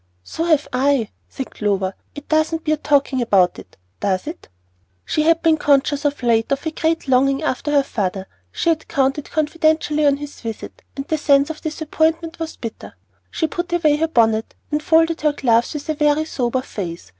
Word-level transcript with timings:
"So 0.23 0.45
have 0.45 0.67
I," 0.73 1.11
said 1.29 1.51
Clover. 1.51 1.93
"It 2.15 2.27
doesn't 2.27 2.63
bear 2.63 2.77
talking 2.77 3.21
about, 3.21 3.59
does 3.99 4.25
it?" 4.25 4.49
She 5.05 5.21
had 5.21 5.43
been 5.43 5.57
conscious 5.57 6.05
of 6.05 6.23
late 6.23 6.51
of 6.51 6.65
a 6.65 6.71
great 6.71 7.07
longing 7.07 7.43
after 7.43 7.69
her 7.69 7.83
father. 7.83 8.25
She 8.51 8.69
had 8.69 8.87
counted 8.87 9.29
confidently 9.29 10.03
on 10.07 10.17
his 10.17 10.41
visit, 10.41 10.81
and 10.95 11.07
the 11.07 11.19
sense 11.19 11.51
of 11.51 11.61
disappointment 11.61 12.39
was 12.39 12.55
bitter. 12.55 12.95
She 13.29 13.45
put 13.45 13.71
away 13.73 13.97
her 13.97 14.07
bonnet 14.07 14.55
and 14.71 14.81
folded 14.81 15.21
her 15.21 15.33
gloves 15.33 15.75
with 15.75 15.87
a 15.87 15.93
very 15.93 16.25
sober 16.25 16.63
face. 16.63 17.09